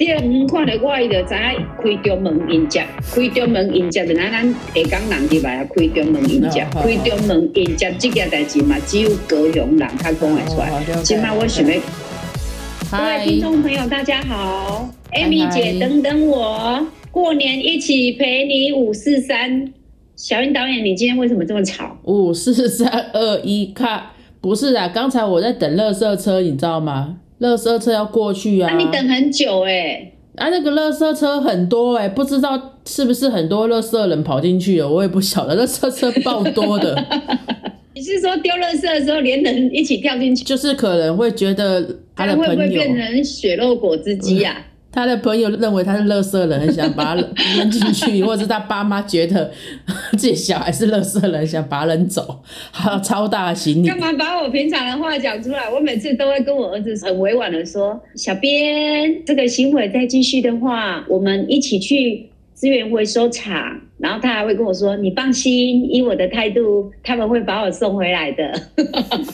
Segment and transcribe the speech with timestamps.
[0.00, 10.72] 第二，看到我伊就知影开中门迎接，开中门迎接，就咱咱下港人入来啊，开中门迎接，开中门迎接这件代志嘛，只有高雄人他讲会出来。
[11.02, 11.78] 今麦我想要，
[12.90, 19.70] 各位听众朋友大家好，Amy 姐等等我，过年一起陪你五四三。
[20.16, 21.98] 小云导演，你今天为什么这么吵？
[22.04, 24.04] 五四三二一，看，
[24.40, 27.18] 不是啊，刚才我在等乐色车，你知道吗？
[27.40, 28.76] 垃圾车要过去啊！
[28.76, 30.12] 你等很久哎！
[30.36, 35.56] 啊，那个垃圾车很多哎，不知道是不是很多垃圾人跑进去了，我也不晓得。
[35.56, 36.94] 垃圾车爆多的。
[37.92, 40.44] 你是说丢垃圾的时候连人一起跳进去？
[40.44, 41.82] 就是可能会觉得
[42.14, 44.56] 他的朋友会不会变成血肉果汁机啊？
[44.92, 47.22] 他的朋友认为他是乐色人，很想把他
[47.56, 49.50] 扔进去，或者是他爸妈觉得
[50.12, 52.40] 自己小孩是乐色人，想把他扔走，
[52.72, 53.86] 还有超大的行李。
[53.86, 55.70] 干嘛把我平常的话讲出来？
[55.70, 62.26] 我每次都会跟我儿子很委婉的说：“小编，这个行为再继续的话，我们一起去
[62.60, 68.52] 资源回收厂。”然后他还会跟我说：“你放心，以我的态度，他们会把我送回来的。”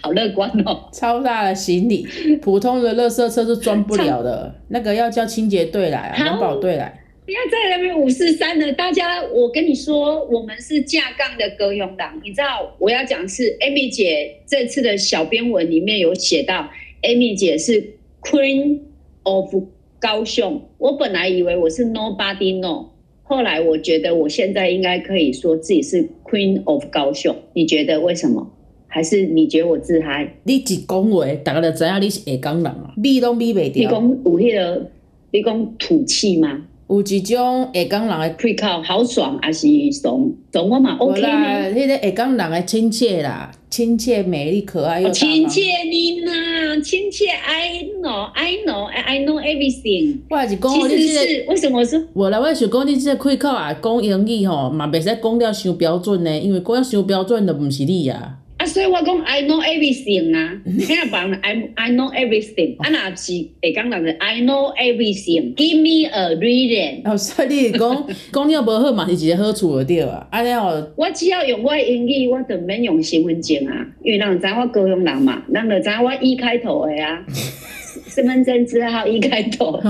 [0.00, 0.88] 好乐观哦！
[0.92, 2.06] 超大的行李，
[2.40, 7.00] 普通的垃圾车是装不了的，那个要叫清洁队来啊，环保队来。
[7.24, 12.20] 不要在那边五四三了，大家，我跟你说，我们是架杠的歌咏党。
[12.24, 16.70] 你知道我要讲是 Amy 姐这次的小编文里面有写到
[17.02, 18.80] ，Amy 姐是 Queen
[19.24, 19.54] of
[19.98, 20.60] 高雄。
[20.78, 22.86] 我本来以为我是 Nobody know，
[23.22, 27.34] 后来我觉得我现在应该可以说自己是 Queen of 高雄。
[27.54, 28.50] 你觉得为什么？
[28.90, 30.34] 还是你觉得我自嗨？
[30.44, 32.94] 你一讲话，大家就知影你是下港人啊！
[32.96, 33.82] 米拢米袂掉。
[33.82, 34.90] 你讲有迄个，
[35.30, 36.64] 你讲土气吗？
[36.88, 50.20] 有一种下港人的 pre call 好爽，还是怂怂我嘛 OK 啦，迄个下港人的亲切啦，亲切、美丽、可爱又亲切你呐，亲切 I know I know I know everything。
[50.30, 52.08] 我也是讲，其实是为什么是？
[52.14, 58.38] 我来，我想讲你这个开口啊，讲英语吼，嘛袂使讲了伤标准呢，因为讲了伤标准的毋是你啊。
[58.68, 67.10] 啊，所以我讲 I know everything 啊，你看别人 I I know everything，啊那是会讲人是 I know everything，Give me a reason。
[67.10, 70.26] 哦，所以你讲 讲了无好嘛，是一个好处就对啊。
[70.30, 77.24] 啊了，我只要用我英语，我就免用身份证啊，因为人知我高雄人嘛，人就知我一开头的啊，
[78.06, 79.80] 身份证字号一开头。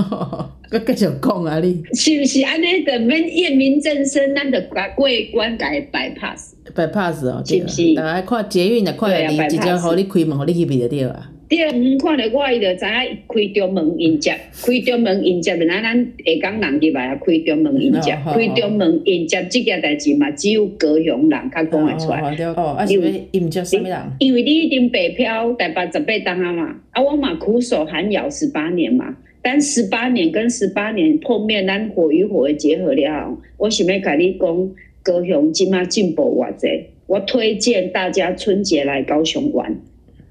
[0.69, 6.53] 搁 继续讲啊你，是不是安尼的免验明正身，咱就过过关改 bypass。
[6.79, 7.93] Bypass 哦，是不是？
[7.95, 11.29] 大家看捷运的看你直接互你开门，互你去边就对啊。
[11.49, 11.57] 对，
[11.97, 22.21] 看着我伊就知影开中门迎接，开中门迎接，就咱咱下港人入来啊，开中门迎接，开中门迎接这件代志嘛，只有高雄人较讲会出来。
[22.55, 23.97] 哦，因为迎接什么人？
[24.19, 34.69] 因为你已经北漂台北十八档啊嘛，啊我嘛苦守寒窑十八年嘛，但十八年跟十八年碰面，咱火与火的结合了，我想要甲你讲。
[35.09, 36.67] 高雄今嘛进步偌济，
[37.07, 39.81] 我推荐大家春节来高雄玩。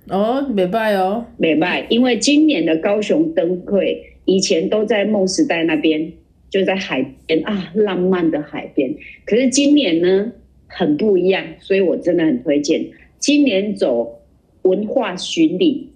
[0.08, 6.12] 哦，袂歹哦，袂歹，因为今年的高雄灯会，以前都在梦时代那边，
[6.48, 8.94] 就在海边啊，浪漫的海边。
[9.26, 10.30] 可是今年呢，
[10.68, 12.86] 很不一样，所以我真的很推荐。
[13.18, 14.20] 今年走
[14.62, 15.90] 文化巡礼、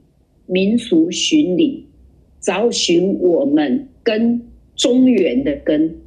[0.46, 1.86] 民俗巡礼，
[2.40, 4.42] 找寻我们跟
[4.74, 6.01] 中原的根。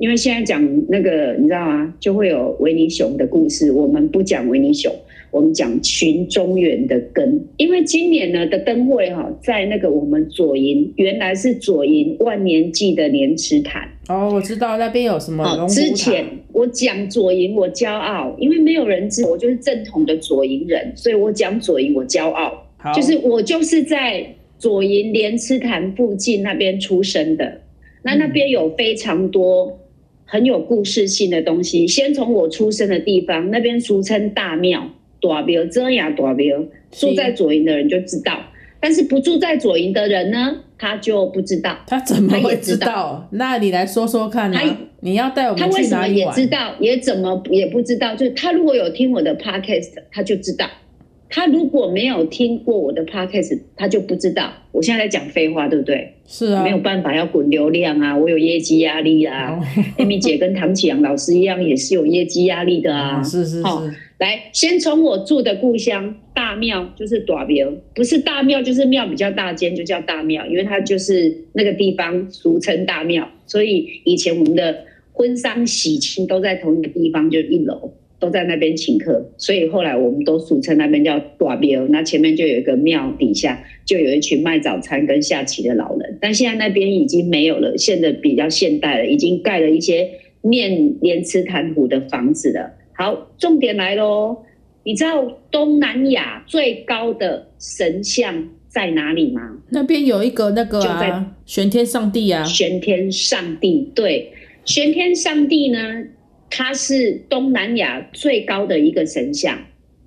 [0.00, 1.94] 因为现在讲那个，你知道吗？
[2.00, 3.70] 就会有维尼熊的故事。
[3.70, 4.90] 我们不讲维尼熊，
[5.30, 7.46] 我们讲群中原的根。
[7.58, 13.86] 因为今年呢的灯会哈，在那个我们左营，原来是左营万年祭的莲池潭。
[14.08, 15.68] 哦，我知道那边有什么。
[15.68, 16.24] 之前
[16.54, 22.66] 我讲左营，我骄傲，因为没有人知我就是正统的左营人，所以我讲左营，我骄傲。
[22.94, 24.26] 就是我就是在
[24.58, 27.60] 左营莲池潭附近那边出生的。
[28.02, 29.76] 那那边有非常多。
[30.30, 34.88] 很有故事性的东西，先从我出生的地方，那边俗称大庙，
[35.20, 38.38] 大庙，遮雅大庙，住在左营的人就知道，
[38.78, 41.76] 但是不住在左营的人呢，他就不知道。
[41.88, 43.28] 他怎么会知道？
[43.32, 44.78] 那你来说说看啊！
[45.00, 46.32] 你要带我们去哪里玩？
[46.32, 48.14] 他为什么也知道，也怎么也不知道？
[48.14, 50.70] 就是他如果有听我的 podcast，他就知道。
[51.30, 54.52] 他如果没有听过我的 podcast，他就不知道。
[54.72, 56.14] 我现在在讲废话，对不对？
[56.26, 59.58] 是啊，没有办法要滚流量啊，我有业绩压力啊。
[59.96, 63.22] Amy 姐跟唐启阳老师一样，也是有业绩压力的啊。
[63.22, 63.64] 是是是。
[64.18, 77.92] 来，先从我住的故乡大庙，就是大庙，不是大庙就是庙比较大间，就叫大庙，因为它就是那个地方俗称大庙，所以以前我们的婚丧喜庆都在同一个地方，就一楼。
[78.20, 81.84] 都在那边请客，所以后来我们都俗称那边叫大庙。
[81.88, 86.18] 那前面就有一个庙，底下就有一群卖早餐跟下棋的老人。
[86.20, 90.08] 但现在那边已经没有了，现在比较现代了，已经盖了一些
[90.42, 92.72] 面连池潭湖的房子了。
[92.92, 94.36] 好，重点来喽，
[94.84, 99.56] 你知道东南亚最高的神像在哪里吗？
[99.70, 104.30] 那边有一个那个就在啊，玄天上帝啊，玄天上帝，对，
[104.66, 106.04] 玄天上帝呢，
[106.50, 109.58] 他是东南亚最高的一个神像，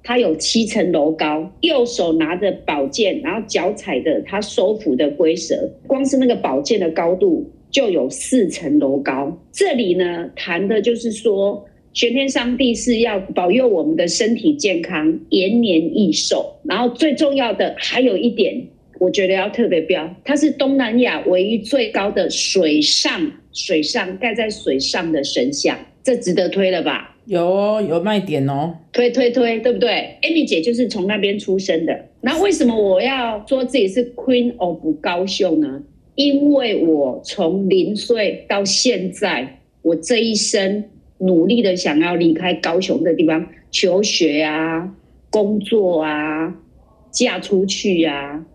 [0.04, 9.36] 他有七层楼高，右手拿着宝剑，然后脚踩着他收服的龟蛇，光是那个宝剑的高度就有四层楼高。
[9.52, 11.66] 这里呢，谈的就是说。
[11.94, 18.68] 玄天上帝是要保佑我们的身体健康、延年益寿，然后最重要的还有一点，
[19.04, 27.14] 我觉得要特别标，它是东南亚唯一最高的水上水上盖在水上的神像，这值得推了吧？
[27.26, 28.74] 有哦，有卖点哦。
[28.94, 32.06] 推推推，对不对？Amy 姐就是从那边出生的。
[32.22, 35.84] 那为什么我要说自己是 Queen of 高雄呢？
[36.16, 40.86] 因为我从零岁到现在，我这一生
[41.18, 44.96] 努力的想要离开高雄的地方求学啊、
[45.30, 46.56] 工作啊、
[47.12, 48.46] 嫁出去啊，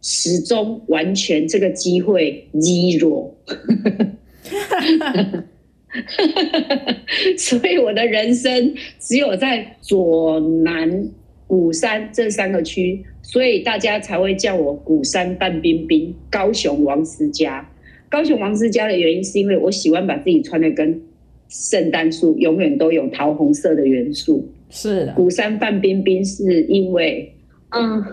[0.00, 3.30] 始终完全这个机会 zero。
[7.38, 11.08] 所以我的人生只有在左南
[11.46, 17.66] 鼓山这三个区，所以大家才会叫我鼓山范冰冰，高雄王思佳。
[18.10, 21.00] 高雄王思佳的原因是因为我喜欢把自己穿的跟
[21.48, 24.46] 圣诞树永远都有桃红色的元素。
[24.70, 27.32] 是的，鼓山范冰冰是因为，
[27.70, 28.04] 嗯，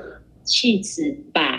[0.45, 1.54] 气质吧，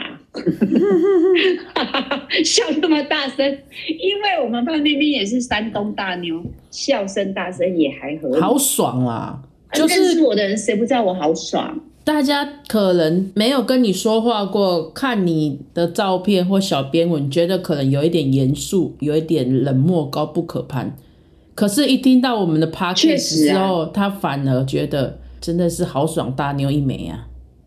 [2.45, 8.41] 笑那么大声，因为我们范冰冰也是山东大妞，笑声大声也还合理。
[8.41, 9.41] 好爽啊！
[9.73, 11.81] 就认识是我的人，谁不知道我好爽？
[12.05, 20.97] 大家可能没有跟你说话过，看你的照片或小编文，觉得可能有一点严肃，有一点冷漠、高不可攀。
[21.57, 27.27] 可是，一听到我们的 p o d c 确 a 实 s 啊之后，他反而觉得真的是豪爽大妞一枚啊，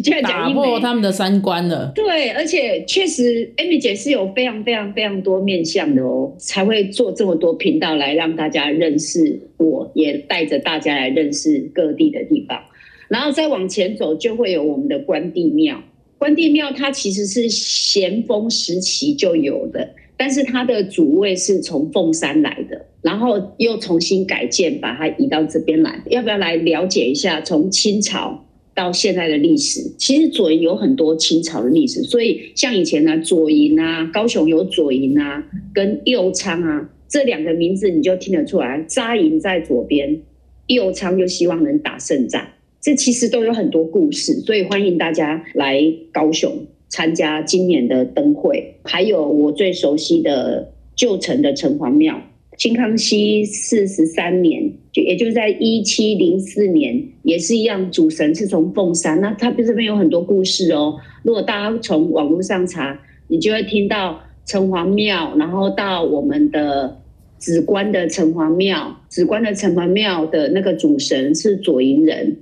[0.22, 0.50] 打。
[0.50, 1.92] 破他们的三观了。
[1.94, 12.60] 对，而且确实，Amy 姐是有非常非常非常多面向的哦，才会做这么多频道来让大家认识我，也带着大家来认识各地的地方。
[13.08, 15.82] 然后再往前走，就会有我们的关帝庙。
[16.18, 26.02] 关帝庙它其实是咸丰时期就有的，但是它的主位是从凤山来的，然后又重新改建，把它移到这边来。
[26.10, 28.44] 要不要来了解一下从清朝
[28.74, 29.80] 到现在的历史？
[29.98, 35.44] 其实左营有很多清朝的历史，所以像以前呢，左营啊，高雄有左营啊，
[35.74, 40.20] 跟右昌啊这两个名字你就听得出来，扎营在左边，
[40.66, 42.46] 右昌就希望能打胜仗。
[42.80, 45.82] 这其实都有很多故事，所以欢迎大家来
[46.12, 52.22] 高雄参加今年的灯会，还有我最熟悉的旧城的城隍庙。
[52.60, 59.18] 清康熙四十三年，就也就是在一七零四年，也是一样，主神是从凤山。
[59.18, 60.98] 那它这边有很多故事哦。
[61.22, 67.00] 如果大家从网络上查，你就会听到城隍庙，然后到我们的
[67.38, 72.40] 紫关的城隍庙，紫关的城隍庙的那个主神是左营人，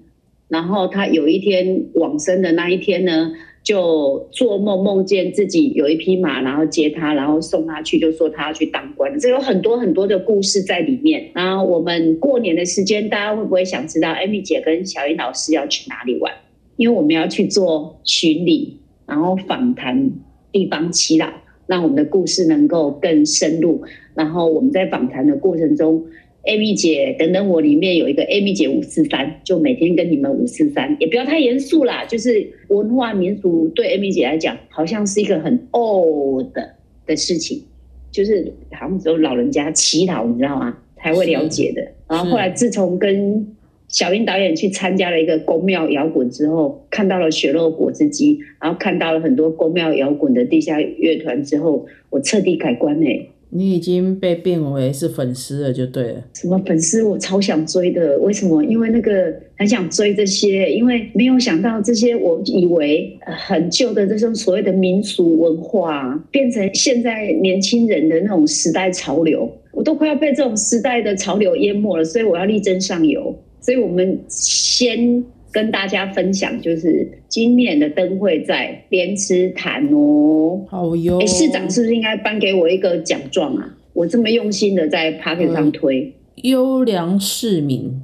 [0.48, 3.30] 然后他有一天往生的那一天呢，
[3.62, 9.18] 就做梦梦见自己有一匹马，然后接他，然后送他去，就说他要去当官。
[9.18, 11.30] 这有很多很多的故事在里面。
[11.34, 16.32] 然后我们过年的时间，大家会不会想知道艾米姐跟小英老师要去哪里玩？
[16.76, 20.10] 因为我们要去做巡礼，然后访谈
[20.50, 21.28] 地方祈祷，
[21.66, 23.82] 让我们的故事能够更深入。
[24.14, 26.04] 然后我们在访谈的过程中。
[26.48, 32.06] Amy 姐等等，我里面有一个 Amy 姐五四三，就每天跟你们五四三，也不要太严肃啦。
[32.06, 36.76] 就是文化民俗对 Amy 姐来讲，好像是一个很 old 的
[37.06, 37.62] 的事情，
[38.10, 40.78] 就是好像只有老人家祈祷，你知道吗？
[40.96, 41.82] 才会了解的。
[42.08, 43.46] 然后后来自从跟
[43.86, 56.24] 小英导演去参加了一个宫庙摇滚之后，看到了血肉果汁机，然后看到了很多宫庙摇滚的地下乐团之后，我彻底改观哎、你已经被变为是粉丝了，就对了。
[56.34, 58.62] 什么粉丝我超想追的，为什么？
[58.62, 73.34] 因为那个很想追这些，因为没有想到这些我以为很旧的这种所谓的民俗文化，变成现在年轻人的那种时代潮流，我都快要被这种时代的潮流淹没了，所以我要力争上游。
[73.60, 80.60] 所以我们先跟大家分享，就是今年的灯会在莲池潭哦。
[80.68, 81.18] 好哟。
[81.20, 83.74] 哎，市长是不是应该颁给我一个奖状啊？
[83.94, 88.00] 我这么用心的在 p a r k 上推，优良市民，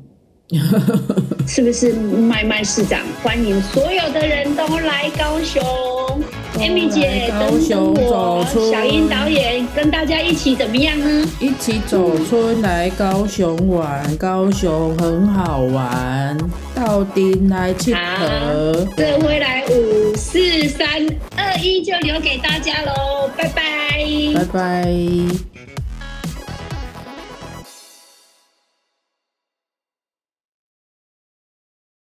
[1.47, 5.63] 是不是麦麦市长欢迎所有的人都来高雄？
[6.59, 11.29] Amy 姐高跟雄我走出小英导演跟大家一起怎么样呢？
[11.41, 16.37] 一起走出来高雄玩，高雄很好玩，
[16.75, 18.87] 到底来去河。
[18.97, 20.89] 这回来五四三
[21.37, 23.63] 二一就留给大家喽，拜拜。
[24.35, 25.54] 拜拜。